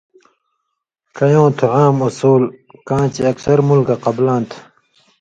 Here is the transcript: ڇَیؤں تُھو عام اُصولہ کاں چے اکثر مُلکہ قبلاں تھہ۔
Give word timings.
ڇَیؤں 1.15 1.49
تُھو 1.57 1.67
عام 1.77 1.95
اُصولہ 2.07 2.47
کاں 2.87 3.05
چے 3.13 3.21
اکثر 3.31 3.57
مُلکہ 3.67 3.95
قبلاں 4.03 4.41
تھہ۔ 4.49 4.59